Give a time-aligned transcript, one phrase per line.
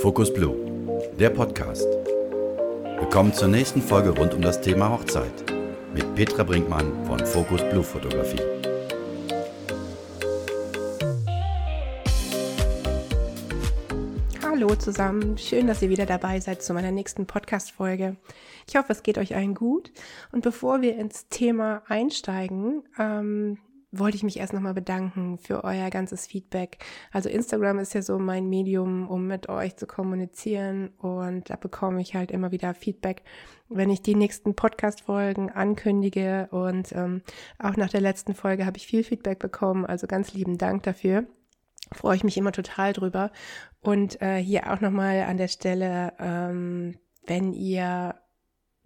[0.00, 0.56] Focus Blue,
[1.18, 1.86] der Podcast.
[2.98, 5.32] Willkommen zur nächsten Folge rund um das Thema Hochzeit
[5.94, 8.40] mit Petra Brinkmann von Focus Blue Fotografie.
[14.42, 18.16] Hallo zusammen, schön, dass ihr wieder dabei seid zu meiner nächsten Podcast-Folge.
[18.66, 19.92] Ich hoffe, es geht euch allen gut.
[20.32, 23.58] Und bevor wir ins Thema einsteigen, ähm,
[23.90, 26.78] wollte ich mich erst nochmal bedanken für euer ganzes Feedback.
[27.10, 32.00] Also Instagram ist ja so mein Medium, um mit euch zu kommunizieren und da bekomme
[32.00, 33.22] ich halt immer wieder Feedback,
[33.68, 37.22] wenn ich die nächsten Podcast-Folgen ankündige und ähm,
[37.58, 41.26] auch nach der letzten Folge habe ich viel Feedback bekommen, also ganz lieben Dank dafür.
[41.92, 43.30] Freue ich mich immer total drüber.
[43.80, 48.14] Und äh, hier auch nochmal an der Stelle, ähm, wenn ihr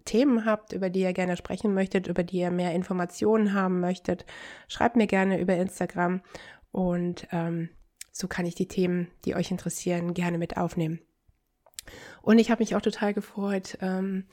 [0.05, 4.25] Themen habt, über die ihr gerne sprechen möchtet, über die ihr mehr Informationen haben möchtet,
[4.69, 6.23] schreibt mir gerne über Instagram
[6.71, 7.71] und ähm,
[8.13, 11.01] so kann ich die Themen, die euch interessieren, gerne mit aufnehmen.
[12.21, 14.27] Und ich habe mich auch total gefreut ähm,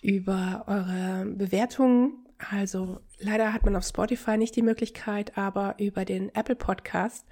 [0.00, 6.32] über eure Bewertungen also leider hat man auf Spotify nicht die Möglichkeit, aber über den
[6.34, 7.26] Apple Podcast,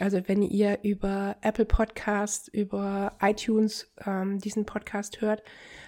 [0.00, 5.42] also wenn ihr über Apple Podcast, über iTunes ähm, diesen Podcast hört,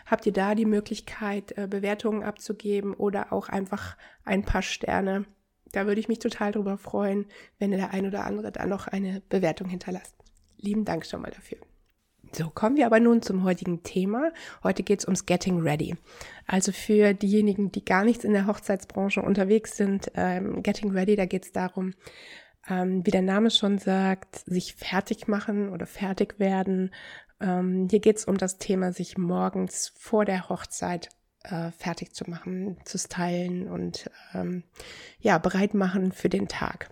[0.07, 5.27] habt ihr da die Möglichkeit, äh, Bewertungen abzugeben oder auch einfach ein paar Sterne.
[5.73, 7.27] Da würde ich mich total drüber freuen,
[7.59, 10.17] wenn der ein oder andere da noch eine Bewertung hinterlasst.
[10.57, 11.59] Lieben Dank schon mal dafür.
[12.35, 14.33] So, kommen wir aber nun zum heutigen Thema.
[14.63, 15.97] Heute geht es ums Getting Ready.
[16.47, 21.27] Also für diejenigen, die gar nichts in der Hochzeitsbranche unterwegs sind, ähm, Getting Ready, da
[21.27, 21.93] geht es darum,
[22.71, 26.95] ähm, wie der Name schon sagt, sich fertig machen oder fertig werden.
[27.39, 31.11] Ähm, hier geht es um das Thema, sich morgens vor der Hochzeit
[31.45, 34.63] äh, fertig zu machen, zu stylen und ähm,
[35.21, 36.89] ja, bereit machen für den Tag.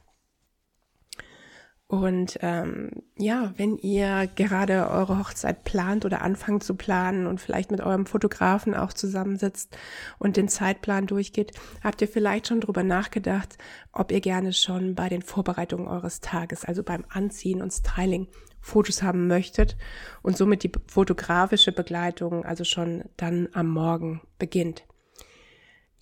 [1.90, 7.72] Und ähm, ja, wenn ihr gerade eure Hochzeit plant oder anfangt zu planen und vielleicht
[7.72, 9.76] mit eurem Fotografen auch zusammensitzt
[10.20, 11.50] und den Zeitplan durchgeht,
[11.82, 13.58] habt ihr vielleicht schon drüber nachgedacht,
[13.90, 18.28] ob ihr gerne schon bei den Vorbereitungen eures Tages, also beim Anziehen und Styling,
[18.60, 19.76] Fotos haben möchtet
[20.22, 24.84] und somit die fotografische Begleitung also schon dann am Morgen beginnt.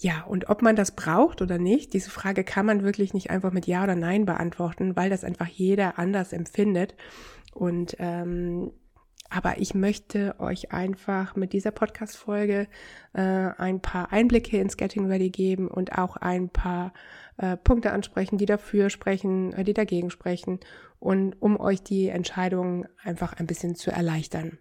[0.01, 3.53] Ja, und ob man das braucht oder nicht, diese Frage kann man wirklich nicht einfach
[3.53, 6.95] mit Ja oder Nein beantworten, weil das einfach jeder anders empfindet.
[7.53, 8.71] Und ähm,
[9.31, 12.67] aber ich möchte euch einfach mit dieser Podcast-Folge
[13.13, 16.95] äh, ein paar Einblicke ins Getting Ready geben und auch ein paar
[17.37, 20.61] äh, Punkte ansprechen, die dafür sprechen, äh, die dagegen sprechen
[20.99, 24.59] und um euch die Entscheidung einfach ein bisschen zu erleichtern.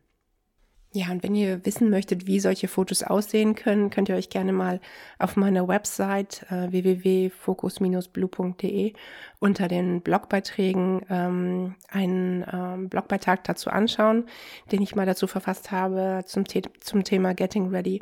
[0.93, 4.53] Ja, und wenn ihr wissen möchtet, wie solche Fotos aussehen können, könnt ihr euch gerne
[4.53, 4.79] mal
[5.19, 8.93] auf meiner Website äh, www.focus-blue.de
[9.39, 14.27] unter den Blogbeiträgen ähm, einen ähm, Blogbeitrag dazu anschauen,
[14.71, 18.01] den ich mal dazu verfasst habe zum, The zum Thema Getting Ready,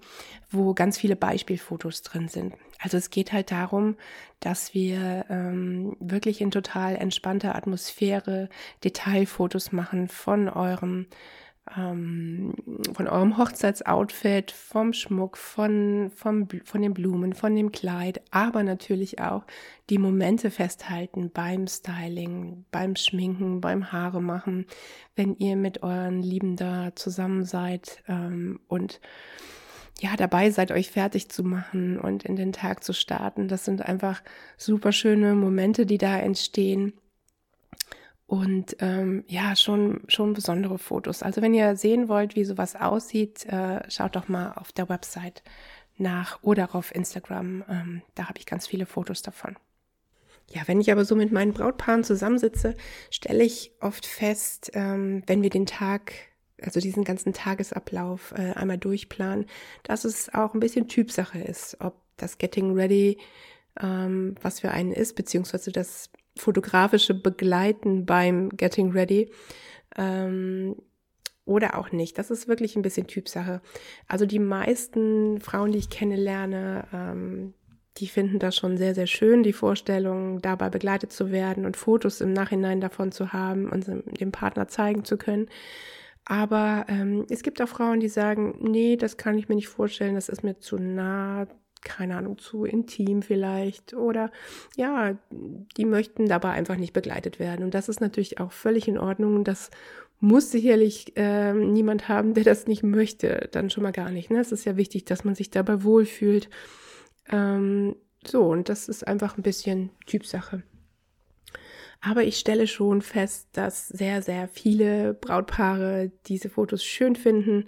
[0.51, 2.53] wo ganz viele Beispielfotos drin sind.
[2.79, 3.95] Also es geht halt darum,
[4.39, 8.47] dass wir ähm, wirklich in total entspannter Atmosphäre
[8.83, 11.07] Detailfotos machen von eurem
[11.75, 12.53] ähm,
[12.93, 19.19] von eurem Hochzeitsoutfit, vom Schmuck, von, vom, von den Blumen, von dem Kleid, aber natürlich
[19.19, 19.43] auch
[19.89, 24.67] die Momente festhalten beim Styling, beim Schminken, beim Haare machen,
[25.15, 29.01] wenn ihr mit euren Lieben da zusammen seid ähm, und
[30.01, 33.47] ja, dabei seid, euch fertig zu machen und in den Tag zu starten.
[33.47, 34.21] Das sind einfach
[34.57, 36.93] super schöne Momente, die da entstehen
[38.27, 41.21] und ähm, ja, schon, schon besondere Fotos.
[41.21, 45.43] Also wenn ihr sehen wollt, wie sowas aussieht, äh, schaut doch mal auf der Website
[45.97, 47.63] nach oder auf Instagram.
[47.69, 49.55] Ähm, da habe ich ganz viele Fotos davon.
[50.49, 52.75] Ja, wenn ich aber so mit meinen Brautpaaren zusammensitze,
[53.09, 56.13] stelle ich oft fest, ähm, wenn wir den Tag,
[56.61, 59.45] also diesen ganzen Tagesablauf äh, einmal durchplanen,
[59.83, 63.17] dass es auch ein bisschen Typsache ist, ob das Getting Ready
[63.81, 69.31] ähm, was für einen ist, beziehungsweise das fotografische Begleiten beim Getting Ready
[69.97, 70.75] ähm,
[71.45, 72.17] oder auch nicht.
[72.17, 73.61] Das ist wirklich ein bisschen Typsache.
[74.07, 77.53] Also die meisten Frauen, die ich kennenlerne, ähm,
[77.97, 82.19] die finden das schon sehr, sehr schön, die Vorstellung, dabei begleitet zu werden und Fotos
[82.19, 85.47] im Nachhinein davon zu haben und dem Partner zeigen zu können.
[86.25, 90.15] Aber ähm, es gibt auch Frauen, die sagen, nee, das kann ich mir nicht vorstellen,
[90.15, 91.47] das ist mir zu nah,
[91.85, 94.31] keine Ahnung, zu intim vielleicht oder
[94.75, 95.17] ja,
[95.77, 97.63] die möchten dabei einfach nicht begleitet werden.
[97.63, 99.45] Und das ist natürlich auch völlig in Ordnung.
[99.45, 99.71] Das
[100.19, 104.29] muss sicherlich äh, niemand haben, der das nicht möchte, dann schon mal gar nicht.
[104.29, 104.39] Ne?
[104.39, 106.49] Es ist ja wichtig, dass man sich dabei wohlfühlt.
[107.29, 107.95] Ähm,
[108.25, 110.63] so, und das ist einfach ein bisschen Typsache.
[112.01, 117.65] Aber ich stelle schon fest, dass sehr, sehr viele Brautpaare diese Fotos schön finden.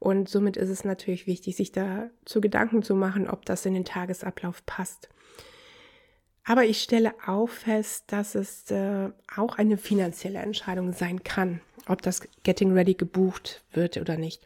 [0.00, 3.74] Und somit ist es natürlich wichtig, sich da zu Gedanken zu machen, ob das in
[3.74, 5.10] den Tagesablauf passt.
[6.42, 12.00] Aber ich stelle auch fest, dass es äh, auch eine finanzielle Entscheidung sein kann, ob
[12.00, 14.42] das Getting Ready gebucht wird oder nicht.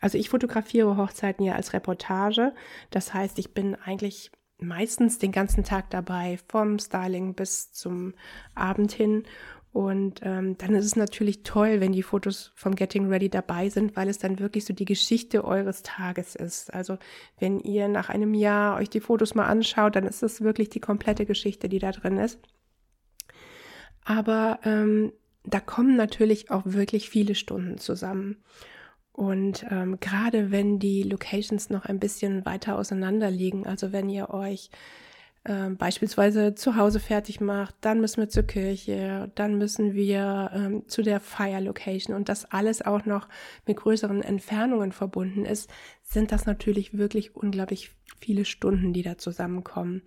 [0.00, 2.54] Also ich fotografiere Hochzeiten ja als Reportage.
[2.90, 8.14] Das heißt, ich bin eigentlich meistens den ganzen Tag dabei, vom Styling bis zum
[8.54, 9.24] Abend hin.
[9.72, 13.96] Und ähm, dann ist es natürlich toll, wenn die Fotos vom Getting Ready dabei sind,
[13.96, 16.72] weil es dann wirklich so die Geschichte eures Tages ist.
[16.74, 16.98] Also
[17.38, 20.80] wenn ihr nach einem Jahr euch die Fotos mal anschaut, dann ist es wirklich die
[20.80, 22.38] komplette Geschichte, die da drin ist.
[24.04, 25.12] Aber ähm,
[25.44, 28.42] da kommen natürlich auch wirklich viele Stunden zusammen.
[29.12, 34.30] Und ähm, gerade wenn die Locations noch ein bisschen weiter auseinander liegen, also wenn ihr
[34.30, 34.70] euch
[35.44, 40.88] ähm, beispielsweise zu Hause fertig macht, dann müssen wir zur Kirche, dann müssen wir ähm,
[40.88, 43.28] zu der Fire Location und das alles auch noch
[43.66, 45.68] mit größeren Entfernungen verbunden ist,
[46.02, 47.90] sind das natürlich wirklich unglaublich
[48.20, 50.02] viele Stunden, die da zusammenkommen.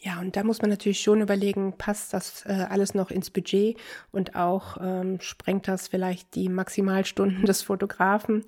[0.00, 3.78] Ja, und da muss man natürlich schon überlegen, passt das äh, alles noch ins Budget
[4.10, 8.44] und auch ähm, sprengt das vielleicht die Maximalstunden des Fotografen.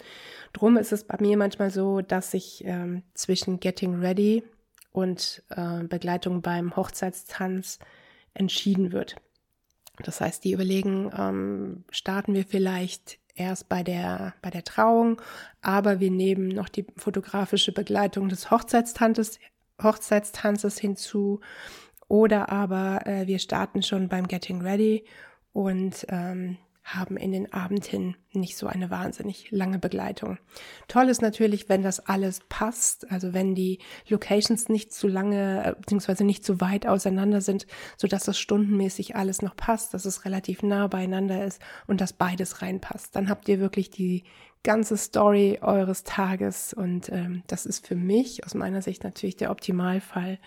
[0.53, 4.43] Drum ist es bei mir manchmal so, dass ich ähm, zwischen Getting Ready
[4.93, 7.79] und äh, Begleitung beim Hochzeitstanz
[8.35, 9.17] entschieden wird.
[9.99, 15.21] Das heißt, die überlegen, ähm, starten wir vielleicht erst bei der, bei der Trauung,
[15.61, 19.39] aber wir nehmen noch die fotografische Begleitung des Hochzeitstanzes,
[19.83, 21.41] Hochzeitstanzes hinzu
[22.09, 25.05] oder aber äh, wir starten schon beim Getting Ready
[25.53, 30.39] und ähm, haben in den Abend hin nicht so eine wahnsinnig lange Begleitung.
[30.89, 35.75] Toll ist natürlich, wenn das alles passt, also wenn die Locations nicht zu lange äh,
[35.79, 40.25] beziehungsweise nicht zu weit auseinander sind, so dass das stundenmäßig alles noch passt, dass es
[40.25, 43.15] relativ nah beieinander ist und dass beides reinpasst.
[43.15, 44.25] Dann habt ihr wirklich die
[44.65, 49.51] ganze Story eures Tages und ähm, das ist für mich aus meiner Sicht natürlich der
[49.51, 50.39] Optimalfall,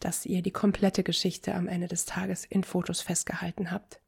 [0.00, 4.00] dass ihr die komplette Geschichte am Ende des Tages in Fotos festgehalten habt.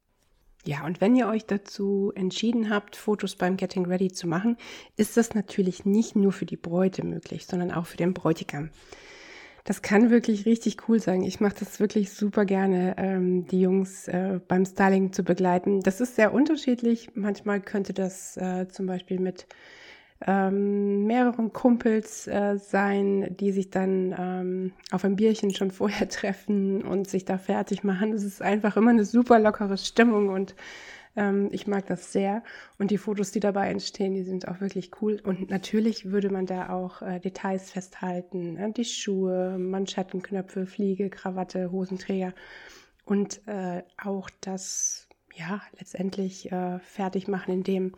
[0.65, 4.57] Ja, und wenn ihr euch dazu entschieden habt, Fotos beim Getting Ready zu machen,
[4.97, 8.71] ist das natürlich nicht nur für die Bräute möglich, sondern auch für den Bräutigam.
[9.65, 11.23] Das kann wirklich richtig cool sein.
[11.23, 15.81] Ich mache das wirklich super gerne, ähm, die Jungs äh, beim Styling zu begleiten.
[15.81, 17.11] Das ist sehr unterschiedlich.
[17.15, 19.47] Manchmal könnte das äh, zum Beispiel mit
[20.27, 26.83] ähm, mehreren Kumpels äh, sein, die sich dann ähm, auf ein Bierchen schon vorher treffen
[26.83, 28.13] und sich da fertig machen.
[28.13, 30.55] Es ist einfach immer eine super lockere Stimmung und
[31.17, 32.43] ähm, ich mag das sehr.
[32.79, 35.21] Und die Fotos, die dabei entstehen, die sind auch wirklich cool.
[35.23, 38.55] Und natürlich würde man da auch äh, Details festhalten.
[38.55, 38.73] Ne?
[38.73, 42.33] Die Schuhe, Manschettenknöpfe, Fliege, Krawatte, Hosenträger
[43.05, 45.08] und äh, auch das
[45.39, 47.93] ja letztendlich äh, fertig machen, indem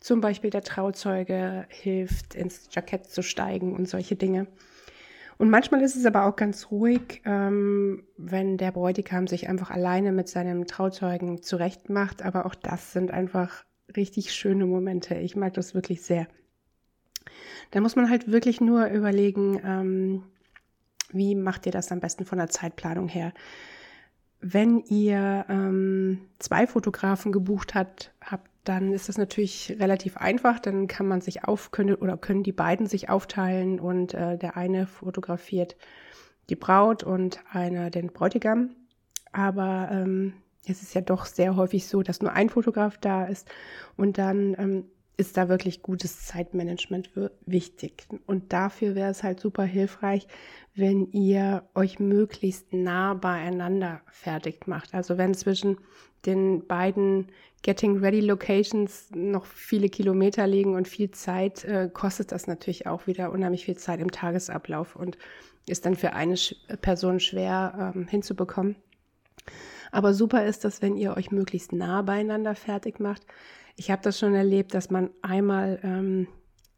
[0.00, 4.46] zum Beispiel der Trauzeuge hilft, ins Jackett zu steigen und solche Dinge.
[5.38, 10.12] Und manchmal ist es aber auch ganz ruhig, ähm, wenn der Bräutigam sich einfach alleine
[10.12, 12.22] mit seinem Trauzeugen zurecht macht.
[12.22, 15.16] Aber auch das sind einfach richtig schöne Momente.
[15.16, 16.26] Ich mag das wirklich sehr.
[17.70, 20.22] Da muss man halt wirklich nur überlegen, ähm,
[21.10, 23.32] wie macht ihr das am besten von der Zeitplanung her?
[24.48, 30.58] Wenn ihr ähm, zwei Fotografen gebucht habt, habt dann ist das natürlich relativ einfach.
[30.60, 34.56] Dann kann man sich auf, können oder können die beiden sich aufteilen und äh, der
[34.56, 35.76] eine fotografiert
[36.48, 38.70] die Braut und einer den Bräutigam.
[39.32, 40.34] Aber ähm,
[40.66, 43.48] es ist ja doch sehr häufig so, dass nur ein Fotograf da ist
[43.96, 44.84] und dann ähm,
[45.16, 47.10] ist da wirklich gutes Zeitmanagement
[47.46, 48.06] wichtig.
[48.26, 50.26] Und dafür wäre es halt super hilfreich,
[50.74, 54.92] wenn ihr euch möglichst nah beieinander fertig macht.
[54.94, 55.78] Also wenn zwischen
[56.26, 57.28] den beiden
[57.62, 63.06] Getting Ready Locations noch viele Kilometer liegen und viel Zeit, äh, kostet das natürlich auch
[63.06, 65.16] wieder unheimlich viel Zeit im Tagesablauf und
[65.66, 68.76] ist dann für eine Sch Person schwer ähm, hinzubekommen.
[69.92, 73.24] Aber super ist das, wenn ihr euch möglichst nah beieinander fertig macht.
[73.76, 76.28] Ich habe das schon erlebt, dass man einmal ähm,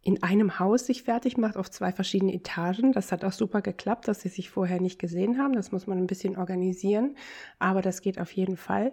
[0.02, 2.92] in einem Haus sich fertig macht auf zwei verschiedenen Etagen.
[2.92, 5.54] Das hat auch super geklappt, dass sie sich vorher nicht gesehen haben.
[5.54, 7.16] Das muss man ein bisschen organisieren,
[7.58, 8.92] aber das geht auf jeden Fall.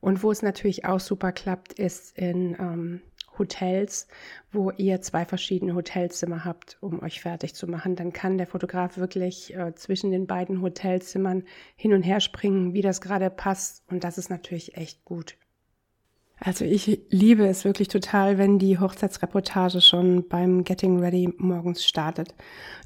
[0.00, 3.00] Und wo es natürlich auch super klappt, ist in ähm,
[3.38, 4.08] Hotels,
[4.52, 7.96] wo ihr zwei verschiedene Hotelzimmer habt, um euch fertig zu machen.
[7.96, 11.44] Dann kann der Fotograf wirklich äh, zwischen den beiden Hotelzimmern
[11.76, 13.84] hin und her springen, wie das gerade passt.
[13.90, 15.36] Und das ist natürlich echt gut.
[16.38, 22.34] Also ich liebe es wirklich total, wenn die Hochzeitsreportage schon beim Getting Ready morgens startet.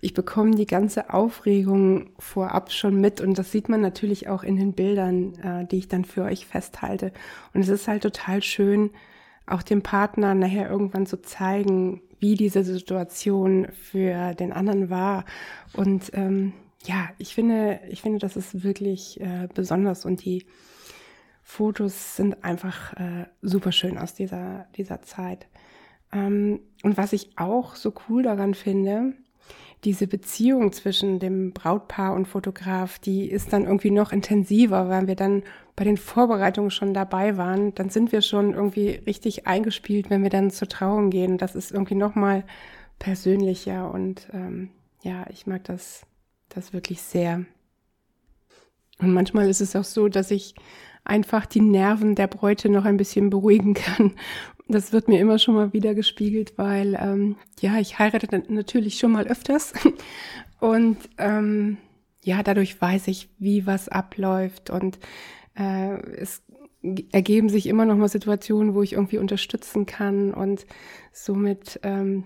[0.01, 4.57] Ich bekomme die ganze Aufregung vorab schon mit und das sieht man natürlich auch in
[4.57, 7.13] den Bildern, äh, die ich dann für euch festhalte.
[7.53, 8.91] Und es ist halt total schön,
[9.47, 15.25] auch dem Partner nachher irgendwann zu zeigen, wie diese Situation für den anderen war.
[15.73, 16.53] Und ähm,
[16.85, 20.47] ja, ich finde, ich finde, das ist wirklich äh, besonders und die
[21.51, 25.49] Fotos sind einfach äh, super schön aus dieser, dieser Zeit.
[26.13, 29.15] Ähm, und was ich auch so cool daran finde,
[29.83, 35.17] diese Beziehung zwischen dem Brautpaar und Fotograf, die ist dann irgendwie noch intensiver, weil wir
[35.17, 35.43] dann
[35.75, 37.75] bei den Vorbereitungen schon dabei waren.
[37.75, 41.37] Dann sind wir schon irgendwie richtig eingespielt, wenn wir dann zur Trauung gehen.
[41.37, 42.45] Das ist irgendwie noch mal
[43.01, 44.71] persönlicher und ähm,
[45.03, 46.07] ja, ich mag das,
[46.49, 47.45] das wirklich sehr.
[49.01, 50.55] Und manchmal ist es auch so, dass ich
[51.05, 54.13] einfach die Nerven der Bräute noch ein bisschen beruhigen kann.
[54.69, 59.13] Das wird mir immer schon mal wieder gespiegelt, weil ähm, ja, ich heirate natürlich schon
[59.13, 59.73] mal öfters
[60.61, 61.79] und ähm,
[62.23, 64.99] ja, dadurch weiß ich, wie was abläuft und
[65.57, 66.43] äh, es
[67.13, 70.67] ergeben sich immer noch mal Situationen, wo ich irgendwie unterstützen kann und
[71.13, 72.25] somit ähm,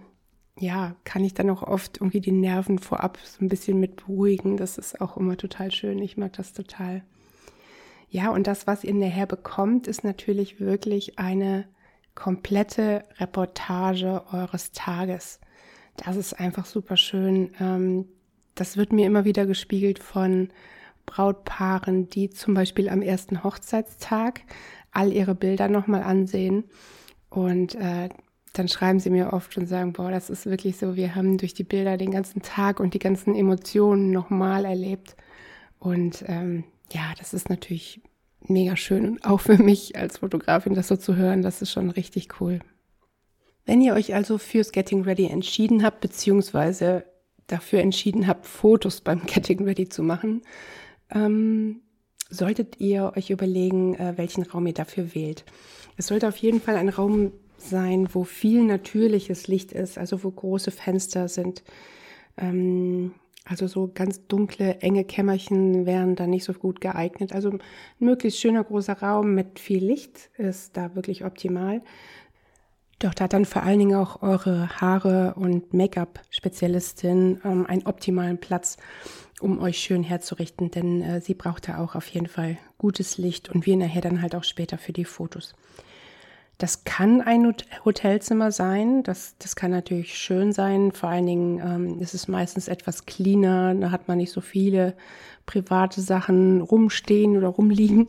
[0.58, 4.56] ja, kann ich dann auch oft irgendwie die Nerven vorab so ein bisschen mit beruhigen.
[4.56, 5.98] Das ist auch immer total schön.
[5.98, 7.02] Ich mag das total.
[8.08, 11.66] Ja, und das, was ihr nachher bekommt, ist natürlich wirklich eine
[12.14, 15.40] komplette Reportage eures Tages.
[15.96, 17.52] Das ist einfach super schön.
[17.60, 18.06] Ähm,
[18.54, 20.48] das wird mir immer wieder gespiegelt von
[21.06, 24.42] Brautpaaren, die zum Beispiel am ersten Hochzeitstag
[24.92, 26.64] all ihre Bilder nochmal ansehen.
[27.30, 28.08] Und äh,
[28.52, 31.54] dann schreiben sie mir oft und sagen, boah, das ist wirklich so, wir haben durch
[31.54, 35.16] die Bilder den ganzen Tag und die ganzen Emotionen nochmal erlebt.
[35.80, 38.00] Und ähm, ja, das ist natürlich
[38.46, 41.90] mega schön und auch für mich als Fotografin das so zu hören, das ist schon
[41.90, 42.60] richtig cool.
[43.64, 47.04] Wenn ihr euch also fürs Getting Ready entschieden habt, beziehungsweise
[47.46, 50.42] dafür entschieden habt, Fotos beim Getting Ready zu machen,
[51.10, 51.80] ähm,
[52.28, 55.44] solltet ihr euch überlegen, äh, welchen Raum ihr dafür wählt.
[55.96, 60.30] Es sollte auf jeden Fall ein Raum sein, wo viel natürliches Licht ist, also wo
[60.30, 61.62] große Fenster sind.
[62.36, 63.14] Ähm,
[63.44, 67.32] also so ganz dunkle, enge Kämmerchen wären da nicht so gut geeignet.
[67.32, 67.62] Also ein
[67.98, 71.82] möglichst schöner großer Raum mit viel Licht ist da wirklich optimal.
[73.00, 78.38] Doch da hat dann vor allen Dingen auch eure Haare- und Make-up-Spezialistin ähm, einen optimalen
[78.38, 78.78] Platz,
[79.40, 83.50] um euch schön herzurichten, denn äh, sie braucht da auch auf jeden Fall gutes Licht
[83.50, 85.54] und wir nachher dann halt auch später für die Fotos.
[86.58, 87.52] Das kann ein
[87.84, 89.02] Hotelzimmer sein.
[89.02, 90.92] Das, das kann natürlich schön sein.
[90.92, 93.74] Vor allen Dingen ähm, ist es meistens etwas cleaner.
[93.74, 94.94] Da hat man nicht so viele
[95.46, 98.08] private Sachen rumstehen oder rumliegen.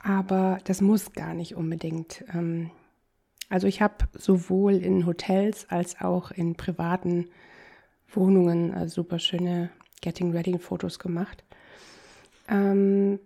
[0.00, 2.24] Aber das muss gar nicht unbedingt.
[2.34, 2.70] Ähm,
[3.48, 7.28] also ich habe sowohl in Hotels als auch in privaten
[8.10, 9.70] Wohnungen äh, super schöne
[10.00, 11.44] Getting Ready Fotos gemacht.
[12.48, 13.20] Ähm,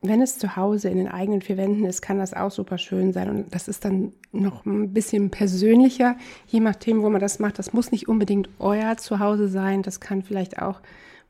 [0.00, 3.12] wenn es zu Hause in den eigenen vier Wänden ist, kann das auch super schön
[3.12, 3.28] sein.
[3.28, 7.58] Und das ist dann noch ein bisschen persönlicher, je nachdem, wo man das macht.
[7.58, 9.82] Das muss nicht unbedingt euer Zuhause sein.
[9.82, 10.80] Das kann vielleicht auch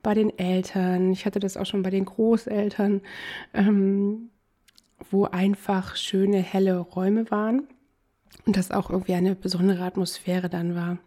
[0.03, 1.13] bei den Eltern.
[1.13, 3.01] Ich hatte das auch schon bei den Großeltern,
[3.55, 4.31] ähm,
[5.11, 7.69] wo einfach schöne, helle Räume waren.
[8.45, 10.99] Und das auch irgendwie eine besondere Atmosphäre dann war.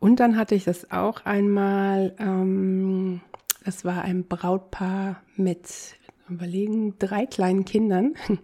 [0.00, 3.20] Und dann hatte ich das auch einmal, ähm,
[3.64, 5.96] das war ein Brautpaar mit
[6.30, 8.14] überlegen, drei kleinen Kindern.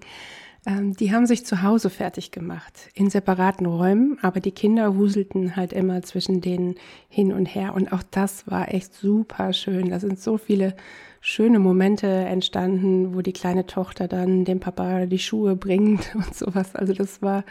[0.69, 5.55] Ähm, die haben sich zu Hause fertig gemacht, in separaten Räumen, aber die Kinder wuselten
[5.55, 6.75] halt immer zwischen denen
[7.09, 7.73] hin und her.
[7.75, 9.90] Und auch das war echt super schön.
[9.90, 10.75] Da sind so viele
[11.21, 16.75] schöne Momente entstanden, wo die kleine Tochter dann dem Papa die Schuhe bringt und sowas.
[16.75, 17.45] Also das war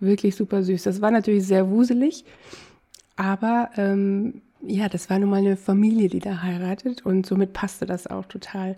[0.00, 0.82] wirklich super süß.
[0.84, 2.24] Das war natürlich sehr wuselig,
[3.16, 7.86] aber ähm, ja, das war nun mal eine Familie, die da heiratet und somit passte
[7.86, 8.76] das auch total.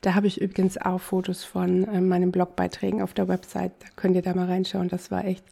[0.00, 3.72] Da habe ich übrigens auch Fotos von äh, meinen Blogbeiträgen auf der Website.
[3.80, 4.88] Da könnt ihr da mal reinschauen.
[4.88, 5.44] Das war echt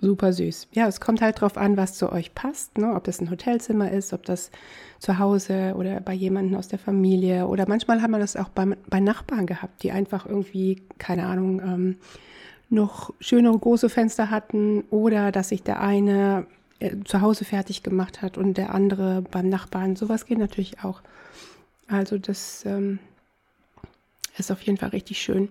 [0.00, 0.68] super süß.
[0.72, 2.78] Ja, es kommt halt drauf an, was zu euch passt.
[2.78, 2.94] Ne?
[2.94, 4.50] Ob das ein Hotelzimmer ist, ob das
[4.98, 7.46] zu Hause oder bei jemandem aus der Familie.
[7.46, 11.60] Oder manchmal haben wir das auch bei, bei Nachbarn gehabt, die einfach irgendwie, keine Ahnung,
[11.60, 11.96] ähm,
[12.70, 16.46] noch schönere große Fenster hatten oder dass sich der eine
[16.80, 19.96] äh, zu Hause fertig gemacht hat und der andere beim Nachbarn.
[19.96, 21.00] Sowas geht natürlich auch.
[21.86, 22.98] Also das ähm,
[24.40, 25.48] ist auf jeden Fall richtig schön.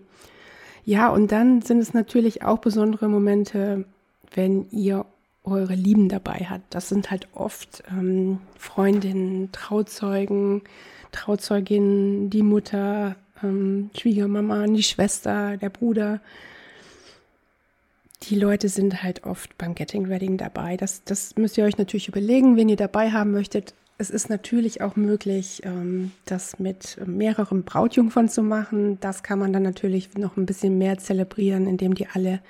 [0.85, 3.85] Ja, und dann sind es natürlich auch besondere Momente,
[4.33, 5.05] wenn ihr
[5.43, 6.73] eure Lieben dabei habt.
[6.73, 10.61] Das sind halt oft ähm, Freundinnen, Trauzeugen,
[11.11, 16.21] Trauzeuginnen, die Mutter, ähm, Schwiegermama, die Schwester, der Bruder.
[18.23, 20.75] die Leute sind halt oft beim Getting Ready dabei.
[20.75, 23.73] Das, das müsst ihr euch natürlich überlegen, wenn ihr dabei haben möchtet.
[23.99, 28.99] Es ist natürlich auch möglich, ähm, das mit mehreren Brautjungfern zu machen.
[28.99, 32.41] Das kann man dann natürlich noch ein bisschen mehr zelebrieren, indem die alle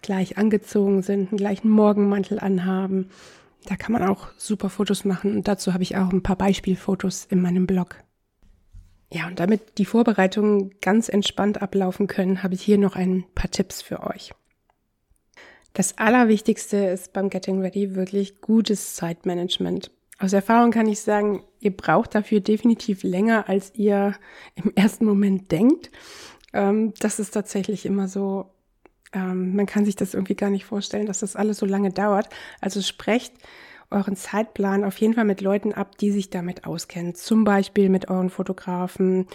[0.00, 3.10] gleich angezogen sind, einen gleichen Morgenmantel anhaben.
[3.66, 7.26] Da kann man auch super Fotos machen und dazu habe ich auch ein paar Beispielfotos
[7.30, 7.96] in meinem Blog.
[9.12, 13.50] Ja, und damit die Vorbereitungen ganz entspannt ablaufen können, habe ich hier noch ein paar
[13.50, 14.32] Tipps für euch.
[15.74, 19.90] Das Allerwichtigste ist beim Getting Ready wirklich gutes Zeitmanagement.
[20.22, 24.14] Aus Erfahrung kann ich sagen, ihr braucht dafür definitiv länger, als ihr
[24.54, 25.90] im ersten Moment denkt.
[26.52, 28.46] Ähm, das ist tatsächlich immer so.
[29.12, 32.28] Ähm, man kann sich das irgendwie gar nicht vorstellen, dass das alles so lange dauert.
[32.60, 33.34] Also sprecht
[33.90, 37.16] euren Zeitplan auf jeden Fall mit Leuten ab, die sich damit auskennen.
[37.16, 39.26] Zum Beispiel mit euren Fotografen,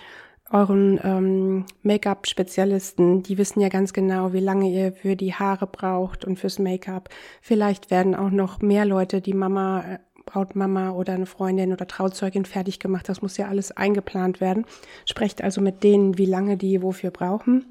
[0.52, 6.24] euren ähm, Make-up-Spezialisten, die wissen ja ganz genau, wie lange ihr für die Haare braucht
[6.24, 7.10] und fürs Make-up.
[7.42, 12.46] Vielleicht werden auch noch mehr Leute die Mama, äh, Brautmama oder eine Freundin oder Trauzeugin
[12.46, 13.10] fertig gemacht.
[13.10, 14.66] Das muss ja alles eingeplant werden.
[15.06, 17.66] Sprecht also mit denen, wie lange die wofür brauchen.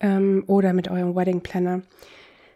[0.00, 1.82] Ähm, oder mit eurem Wedding Planner,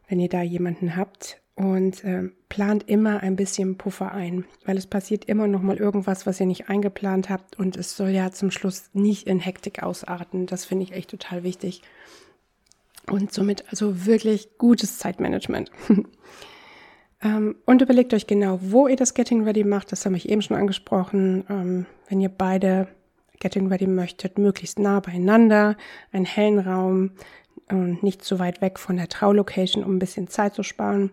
[0.08, 4.86] wenn ihr da jemanden habt und äh, plant immer ein bisschen Puffer ein, weil es
[4.86, 8.52] passiert immer noch mal irgendwas, was ihr nicht eingeplant habt und es soll ja zum
[8.52, 10.46] Schluss nicht in Hektik ausarten.
[10.46, 11.82] Das finde ich echt total wichtig.
[13.10, 15.70] Und somit also wirklich gutes Zeitmanagement.
[17.22, 19.90] ähm, und überlegt euch genau, wo ihr das Getting Ready macht.
[19.92, 21.44] Das habe ich eben schon angesprochen.
[21.48, 22.88] Ähm, wenn ihr beide
[23.40, 25.76] Getting Ready möchtet, möglichst nah beieinander,
[26.12, 27.12] einen hellen Raum
[27.68, 31.10] und nicht zu weit weg von der Traulocation, um ein bisschen Zeit zu sparen.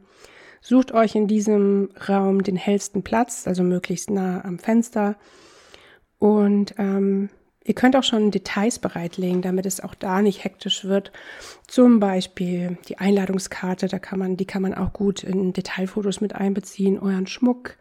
[0.62, 5.16] Sucht euch in diesem Raum den hellsten Platz, also möglichst nah am Fenster.
[6.18, 7.30] Und ähm,
[7.66, 11.12] ihr könnt auch schon Details bereitlegen, damit es auch da nicht hektisch wird.
[11.68, 16.36] Zum Beispiel die Einladungskarte, da kann man, die kann man auch gut in Detailfotos mit
[16.36, 17.76] einbeziehen, euren Schmuck,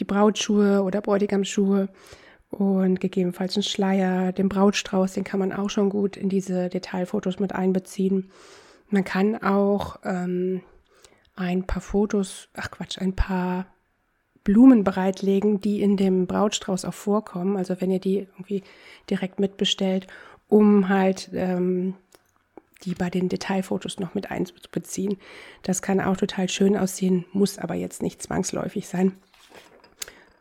[0.00, 1.88] die Brautschuhe oder Bräutigamschuhe
[2.48, 7.38] und gegebenenfalls einen Schleier, den Brautstrauß, den kann man auch schon gut in diese Detailfotos
[7.38, 8.30] mit einbeziehen.
[8.88, 10.62] Man kann auch ähm,
[11.36, 13.66] ein paar Fotos, ach Quatsch, ein paar
[14.44, 17.56] Blumen bereitlegen, die in dem Brautstrauß auch vorkommen.
[17.56, 18.62] Also wenn ihr die irgendwie
[19.10, 20.06] direkt mitbestellt,
[20.48, 21.94] um halt ähm,
[22.84, 25.16] die bei den Detailfotos noch mit einzubeziehen.
[25.62, 29.12] Das kann auch total schön aussehen, muss aber jetzt nicht zwangsläufig sein.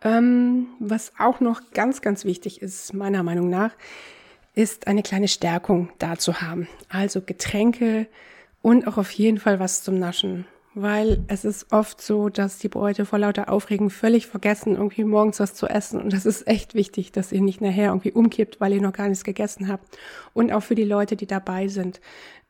[0.03, 3.71] Ähm, was auch noch ganz, ganz wichtig ist, meiner Meinung nach,
[4.53, 6.67] ist eine kleine Stärkung da zu haben.
[6.89, 8.07] Also Getränke
[8.61, 12.69] und auch auf jeden Fall was zum Naschen weil es ist oft so, dass die
[12.69, 16.01] Bräute vor lauter Aufregung völlig vergessen, irgendwie morgens was zu essen.
[16.01, 19.07] Und das ist echt wichtig, dass ihr nicht nachher irgendwie umkippt, weil ihr noch gar
[19.07, 19.97] nichts gegessen habt.
[20.33, 22.01] Und auch für die Leute, die dabei sind.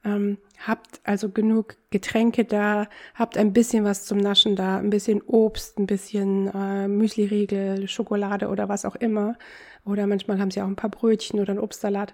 [0.06, 5.22] Ähm, habt also genug Getränke da, habt ein bisschen was zum Naschen da, ein bisschen
[5.22, 9.38] Obst, ein bisschen äh, Müsliriegel, Schokolade oder was auch immer.
[9.86, 12.14] Oder manchmal haben sie auch ein paar Brötchen oder einen Obstsalat.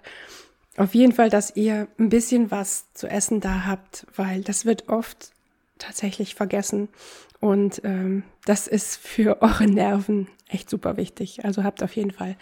[0.76, 4.88] Auf jeden Fall, dass ihr ein bisschen was zu essen da habt, weil das wird
[4.88, 5.32] oft
[5.80, 6.88] tatsächlich vergessen.
[7.40, 11.44] Und ähm, das ist für eure Nerven echt super wichtig.
[11.44, 12.36] Also habt auf jeden Fall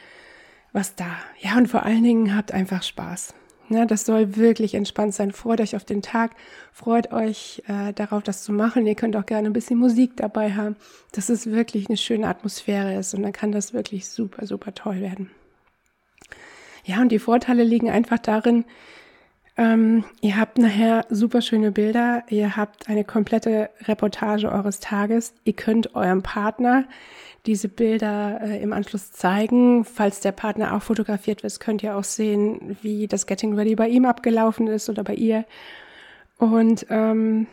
[0.73, 1.17] was da.
[1.41, 3.35] Ja, und vor allen Dingen habt einfach Spaß.
[3.71, 5.33] Ja, das soll wirklich entspannt sein.
[5.33, 6.33] Freut euch auf den Tag,
[6.73, 8.87] freut euch äh, darauf, das zu machen.
[8.87, 10.77] Ihr könnt auch gerne ein bisschen Musik dabei haben,
[11.13, 15.01] dass es wirklich eine schöne Atmosphäre ist und dann kann das wirklich super, super toll
[15.01, 15.31] werden.
[16.85, 18.65] Ja, und die Vorteile liegen einfach darin,
[19.59, 22.23] ähm, ihr habt nachher super schöne Bilder.
[22.29, 25.35] Ihr habt eine komplette Reportage eures Tages.
[25.43, 26.85] Ihr könnt eurem Partner
[27.45, 29.85] diese Bilder äh, im Anschluss zeigen.
[29.85, 33.89] Falls der Partner auch fotografiert wird, könnt ihr auch sehen, wie das Getting Ready bei
[33.89, 35.45] ihm abgelaufen ist oder bei ihr.
[36.39, 37.49] Und ähm,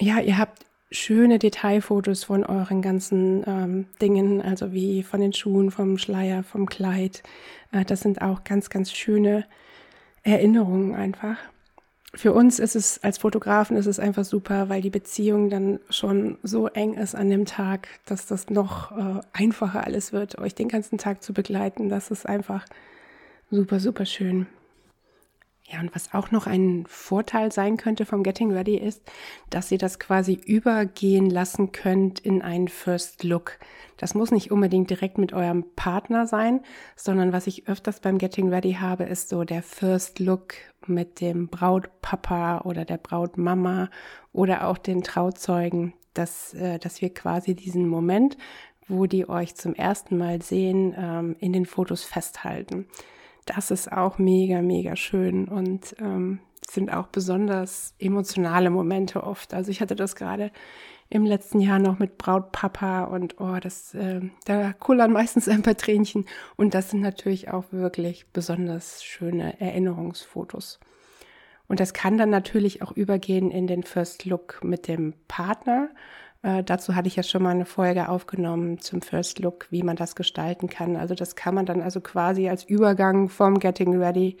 [0.00, 5.70] ja, ihr habt schöne Detailfotos von euren ganzen ähm, Dingen, also wie von den Schuhen,
[5.70, 7.22] vom Schleier, vom Kleid.
[7.72, 9.44] Äh, das sind auch ganz, ganz schöne
[10.22, 11.36] Erinnerungen einfach.
[12.14, 16.36] Für uns ist es als Fotografen ist es einfach super, weil die Beziehung dann schon
[16.42, 20.68] so eng ist an dem Tag, dass das noch äh, einfacher alles wird, euch den
[20.68, 21.88] ganzen Tag zu begleiten.
[21.88, 22.66] Das ist einfach
[23.50, 24.46] super, super schön.
[25.72, 29.02] Ja, und was auch noch ein Vorteil sein könnte vom Getting Ready ist,
[29.48, 33.58] dass ihr das quasi übergehen lassen könnt in einen First Look.
[33.96, 36.60] Das muss nicht unbedingt direkt mit eurem Partner sein,
[36.94, 40.54] sondern was ich öfters beim Getting Ready habe, ist so der First Look
[40.86, 43.88] mit dem Brautpapa oder der Brautmama
[44.34, 48.36] oder auch den Trauzeugen, dass, äh, dass wir quasi diesen Moment,
[48.88, 52.88] wo die euch zum ersten Mal sehen, ähm, in den Fotos festhalten
[53.46, 59.54] das ist auch mega, mega schön und ähm, sind auch besonders emotionale Momente oft.
[59.54, 60.50] Also ich hatte das gerade
[61.10, 65.76] im letzten Jahr noch mit Brautpapa und oh, das, äh, da kullern meistens ein paar
[65.76, 66.24] Tränchen
[66.56, 70.80] und das sind natürlich auch wirklich besonders schöne Erinnerungsfotos.
[71.68, 75.90] Und das kann dann natürlich auch übergehen in den First Look mit dem Partner.
[76.42, 79.96] Äh, dazu hatte ich ja schon mal eine Folge aufgenommen zum First Look, wie man
[79.96, 80.96] das gestalten kann.
[80.96, 84.36] Also das kann man dann also quasi als Übergang vom Getting Ready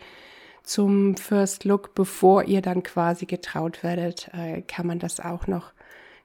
[0.64, 5.72] zum First Look, bevor ihr dann quasi getraut werdet, äh, kann man das auch noch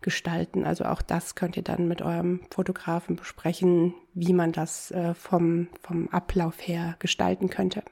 [0.02, 0.64] gestalten.
[0.64, 5.68] Also auch das könnt ihr dann mit eurem Fotografen besprechen, wie man das äh, vom,
[5.82, 7.84] vom Ablauf her gestalten könnte.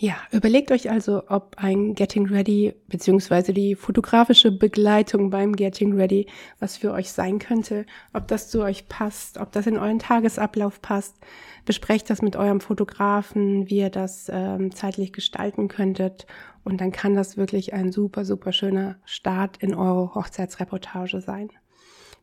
[0.00, 6.28] Ja, überlegt euch also, ob ein Getting Ready beziehungsweise die fotografische Begleitung beim Getting Ready
[6.60, 10.80] was für euch sein könnte, ob das zu euch passt, ob das in euren Tagesablauf
[10.80, 11.16] passt.
[11.64, 16.28] Besprecht das mit eurem Fotografen, wie ihr das ähm, zeitlich gestalten könntet
[16.62, 21.48] und dann kann das wirklich ein super, super schöner Start in eure Hochzeitsreportage sein.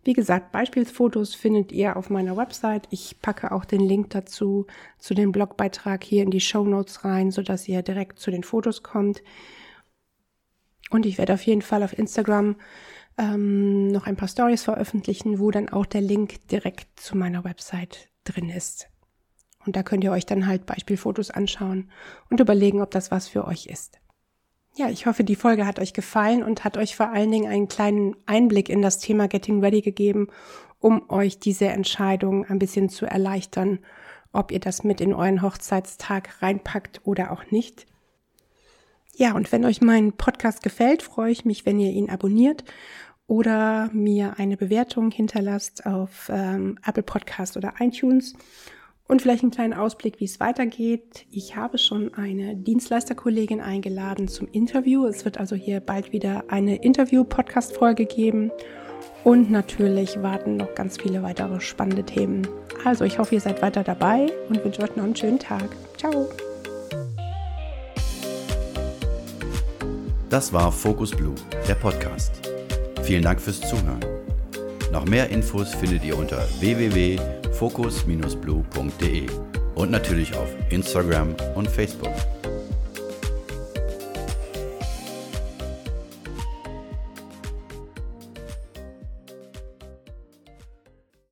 [0.06, 2.88] Wie gesagt, Beispielsfotos findet ihr auf meiner Website.
[2.92, 4.68] Ich packe auch den Link dazu
[5.00, 8.44] zu dem Blogbeitrag hier in die Show Notes rein, so dass ihr direkt zu den
[8.44, 9.24] Fotos kommt.
[10.92, 12.56] Und ich werde auf jeden Fall auf Instagram
[13.18, 18.10] ähm, noch ein paar Stories veröffentlichen, wo dann auch der Link direkt zu meiner Website
[18.26, 18.88] drin ist.
[19.66, 21.90] Und da könnt ihr euch dann halt Beispielfotos anschauen
[22.30, 23.98] und überlegen, ob das was für euch ist.
[24.78, 27.70] Ja, ich hoffe, die Folge hat euch gefallen und hat euch vor allen Dingen einen
[27.70, 30.28] kleinen Einblick in das Thema Getting Ready gegeben,
[30.80, 33.80] um euch diese Entscheidung ein bisschen zu erleichtern,
[34.34, 37.86] ob ihr das mit in euren Hochzeitstag reinpackt oder auch nicht.
[39.16, 42.66] Ja, und wenn euch mein Podcast gefällt, freue ich mich, wenn ihr ihn abonniert
[43.28, 48.34] oder mir eine Bewertung hinterlasst auf ähm, Apple Podcast oder iTunes.
[49.08, 51.28] Und vielleicht einen kleinen Ausblick, wie es weitergeht.
[51.30, 55.06] Ich habe schon eine Dienstleisterkollegin eingeladen zum Interview.
[55.06, 58.52] Es wird also hier bald wieder eine Interview-Podcast-Folge geben.
[59.24, 62.48] Und natürlich warten noch ganz viele weitere spannende Themen.
[62.84, 65.70] Also ich hoffe, ihr seid weiter dabei und wünsche euch noch einen schönen Tag.
[65.98, 66.28] Ciao.
[70.32, 71.36] Das war Focus Blue,
[71.68, 72.52] der Podcast.
[73.04, 74.04] Vielen Dank fürs Zuhören.
[74.92, 77.20] Noch mehr Infos findet ihr unter www
[77.58, 79.26] focus-blue.de
[79.76, 82.14] und natürlich auf Instagram und Facebook.